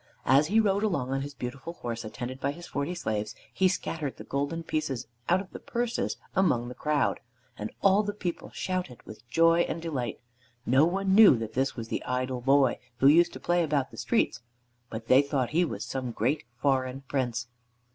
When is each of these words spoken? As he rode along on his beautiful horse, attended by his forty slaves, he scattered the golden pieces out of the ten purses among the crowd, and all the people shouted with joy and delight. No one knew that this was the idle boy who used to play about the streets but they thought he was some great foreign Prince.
As 0.25 0.47
he 0.47 0.59
rode 0.59 0.81
along 0.81 1.11
on 1.11 1.21
his 1.21 1.35
beautiful 1.35 1.73
horse, 1.73 2.03
attended 2.03 2.39
by 2.39 2.53
his 2.53 2.65
forty 2.65 2.95
slaves, 2.95 3.35
he 3.53 3.67
scattered 3.67 4.17
the 4.17 4.23
golden 4.23 4.63
pieces 4.63 5.05
out 5.29 5.39
of 5.39 5.51
the 5.51 5.59
ten 5.59 5.67
purses 5.67 6.17
among 6.35 6.69
the 6.69 6.73
crowd, 6.73 7.19
and 7.55 7.69
all 7.83 8.01
the 8.01 8.11
people 8.15 8.49
shouted 8.49 9.03
with 9.03 9.29
joy 9.29 9.59
and 9.69 9.79
delight. 9.79 10.19
No 10.65 10.85
one 10.85 11.13
knew 11.13 11.37
that 11.37 11.53
this 11.53 11.75
was 11.75 11.89
the 11.89 12.03
idle 12.03 12.41
boy 12.41 12.79
who 12.97 13.05
used 13.05 13.31
to 13.33 13.39
play 13.39 13.61
about 13.61 13.91
the 13.91 13.95
streets 13.97 14.41
but 14.89 15.05
they 15.05 15.21
thought 15.21 15.51
he 15.51 15.63
was 15.63 15.85
some 15.85 16.09
great 16.11 16.45
foreign 16.59 17.01
Prince. 17.01 17.45